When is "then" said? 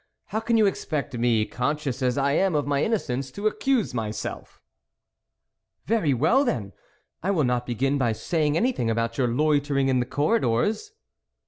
6.43-6.73